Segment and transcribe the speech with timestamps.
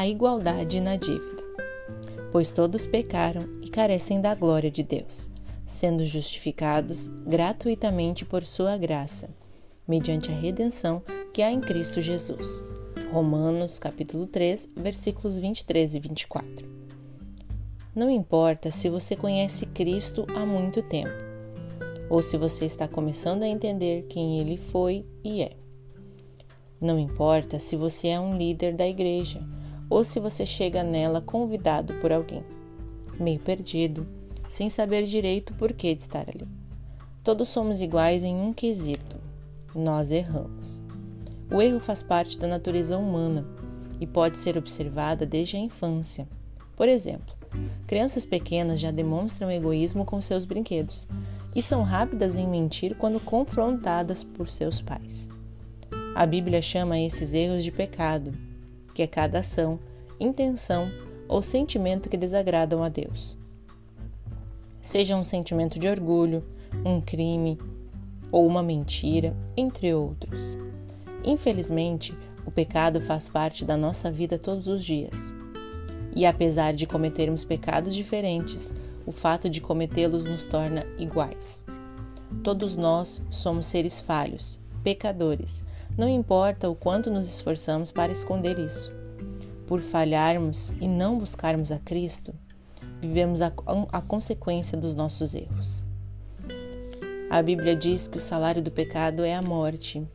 [0.00, 1.44] a igualdade na dívida.
[2.32, 5.30] Pois todos pecaram e carecem da glória de Deus,
[5.66, 9.28] sendo justificados gratuitamente por sua graça,
[9.86, 11.02] mediante a redenção
[11.34, 12.64] que há em Cristo Jesus.
[13.12, 16.66] Romanos capítulo 3, versículos 23 e 24.
[17.94, 21.12] Não importa se você conhece Cristo há muito tempo,
[22.08, 25.52] ou se você está começando a entender quem ele foi e é.
[26.80, 29.46] Não importa se você é um líder da igreja
[29.90, 32.44] ou se você chega nela convidado por alguém,
[33.18, 34.06] meio perdido,
[34.48, 36.48] sem saber direito por que de estar ali.
[37.24, 39.16] Todos somos iguais em um quesito:
[39.74, 40.80] nós erramos.
[41.52, 43.44] O erro faz parte da natureza humana
[44.00, 46.28] e pode ser observada desde a infância.
[46.76, 47.34] Por exemplo,
[47.86, 51.08] crianças pequenas já demonstram egoísmo com seus brinquedos
[51.54, 55.28] e são rápidas em mentir quando confrontadas por seus pais.
[56.14, 58.32] A Bíblia chama esses erros de pecado,
[59.00, 59.80] que é cada ação,
[60.20, 60.92] intenção
[61.26, 63.34] ou sentimento que desagradam a Deus.
[64.82, 66.44] Seja um sentimento de orgulho,
[66.84, 67.58] um crime
[68.30, 70.54] ou uma mentira, entre outros.
[71.24, 75.32] Infelizmente, o pecado faz parte da nossa vida todos os dias.
[76.14, 78.74] E apesar de cometermos pecados diferentes,
[79.06, 81.64] o fato de cometê-los nos torna iguais.
[82.42, 85.64] Todos nós somos seres falhos, pecadores,
[85.96, 88.92] não importa o quanto nos esforçamos para esconder isso.
[89.66, 92.34] Por falharmos e não buscarmos a Cristo,
[93.00, 93.52] vivemos a,
[93.92, 95.82] a consequência dos nossos erros.
[97.30, 100.06] A Bíblia diz que o salário do pecado é a morte,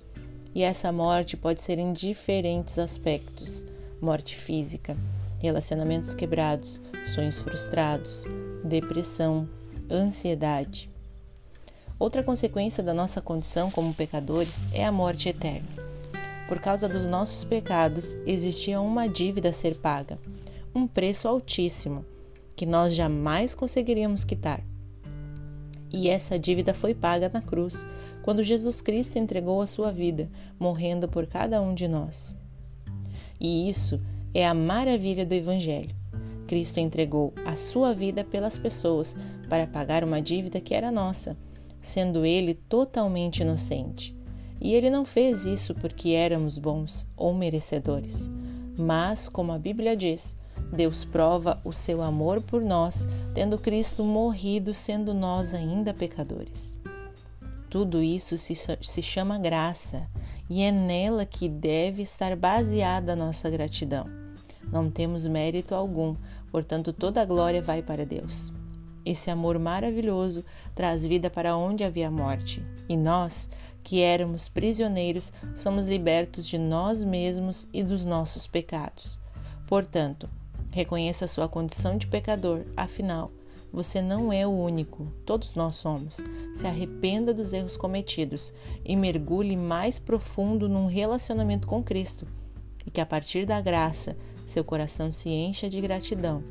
[0.54, 3.66] e essa morte pode ser em diferentes aspectos:
[4.02, 4.98] morte física,
[5.40, 6.82] relacionamentos quebrados,
[7.14, 8.26] sonhos frustrados,
[8.64, 9.48] depressão,
[9.90, 10.90] ansiedade.
[11.98, 15.68] Outra consequência da nossa condição como pecadores é a morte eterna.
[16.46, 20.20] Por causa dos nossos pecados, existia uma dívida a ser paga,
[20.76, 22.06] um preço altíssimo,
[22.54, 24.62] que nós jamais conseguiríamos quitar.
[25.90, 27.88] E essa dívida foi paga na cruz,
[28.22, 32.36] quando Jesus Cristo entregou a sua vida, morrendo por cada um de nós.
[33.40, 34.02] E isso
[34.34, 35.96] é a maravilha do Evangelho.
[36.46, 39.16] Cristo entregou a sua vida pelas pessoas
[39.48, 41.38] para pagar uma dívida que era nossa
[41.86, 44.16] sendo ele totalmente inocente.
[44.60, 48.30] E ele não fez isso porque éramos bons ou merecedores,
[48.78, 50.38] mas, como a Bíblia diz,
[50.74, 56.76] Deus prova o seu amor por nós, tendo Cristo morrido, sendo nós ainda pecadores.
[57.70, 60.08] Tudo isso se, se chama graça
[60.50, 64.08] e é nela que deve estar baseada a nossa gratidão.
[64.72, 66.16] Não temos mérito algum,
[66.52, 68.52] portanto, toda a glória vai para Deus.
[69.06, 70.44] Esse amor maravilhoso
[70.74, 73.50] traz vida para onde havia morte, e nós,
[73.84, 79.20] que éramos prisioneiros, somos libertos de nós mesmos e dos nossos pecados.
[79.68, 80.28] Portanto,
[80.72, 83.32] reconheça sua condição de pecador, afinal,
[83.72, 86.18] você não é o único, todos nós somos.
[86.54, 88.54] Se arrependa dos erros cometidos
[88.86, 92.26] e mergulhe mais profundo num relacionamento com Cristo,
[92.86, 96.44] e que a partir da graça seu coração se encha de gratidão,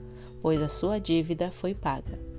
[0.42, 2.33] pois a sua dívida foi paga.